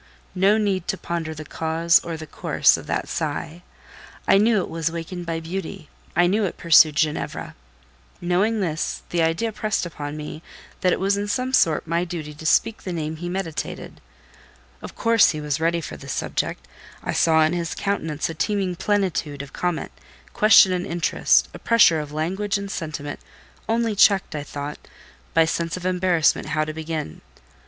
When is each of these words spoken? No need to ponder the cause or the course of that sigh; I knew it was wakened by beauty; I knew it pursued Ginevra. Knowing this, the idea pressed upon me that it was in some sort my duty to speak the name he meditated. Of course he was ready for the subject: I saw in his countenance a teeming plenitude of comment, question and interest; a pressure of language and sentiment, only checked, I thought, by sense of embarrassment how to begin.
No 0.33 0.57
need 0.57 0.87
to 0.87 0.97
ponder 0.97 1.35
the 1.35 1.45
cause 1.45 1.99
or 2.03 2.17
the 2.17 2.25
course 2.25 2.75
of 2.75 2.87
that 2.87 3.07
sigh; 3.07 3.61
I 4.27 4.39
knew 4.39 4.57
it 4.57 4.67
was 4.67 4.89
wakened 4.91 5.27
by 5.27 5.39
beauty; 5.39 5.89
I 6.15 6.25
knew 6.25 6.43
it 6.45 6.57
pursued 6.57 6.95
Ginevra. 6.95 7.53
Knowing 8.19 8.61
this, 8.61 9.03
the 9.11 9.21
idea 9.21 9.51
pressed 9.51 9.85
upon 9.85 10.17
me 10.17 10.41
that 10.79 10.91
it 10.91 10.99
was 10.99 11.17
in 11.17 11.27
some 11.27 11.53
sort 11.53 11.85
my 11.85 12.03
duty 12.03 12.33
to 12.33 12.45
speak 12.47 12.81
the 12.81 12.91
name 12.91 13.17
he 13.17 13.29
meditated. 13.29 14.01
Of 14.81 14.95
course 14.95 15.29
he 15.29 15.39
was 15.39 15.59
ready 15.59 15.81
for 15.81 15.97
the 15.97 16.07
subject: 16.09 16.67
I 17.03 17.13
saw 17.13 17.43
in 17.43 17.53
his 17.53 17.75
countenance 17.75 18.27
a 18.27 18.33
teeming 18.33 18.75
plenitude 18.77 19.43
of 19.43 19.53
comment, 19.53 19.91
question 20.33 20.71
and 20.71 20.87
interest; 20.87 21.47
a 21.53 21.59
pressure 21.59 21.99
of 21.99 22.11
language 22.11 22.57
and 22.57 22.71
sentiment, 22.71 23.19
only 23.69 23.95
checked, 23.95 24.33
I 24.35 24.41
thought, 24.41 24.79
by 25.35 25.45
sense 25.45 25.77
of 25.77 25.85
embarrassment 25.85 26.47
how 26.47 26.65
to 26.65 26.73
begin. 26.73 27.21